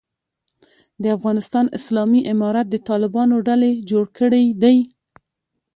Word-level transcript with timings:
د 1.01 1.03
افغانستان 1.17 1.65
اسلامي 1.79 2.21
امارت 2.33 2.67
د 2.69 2.75
طالبانو 2.89 3.35
ډلې 3.47 3.71
جوړ 3.89 4.05
کړی 4.17 4.45
دی. 4.63 4.77